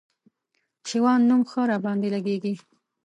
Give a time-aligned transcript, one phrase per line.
[0.87, 2.53] شېوان نوم ښه راباندي لګېږي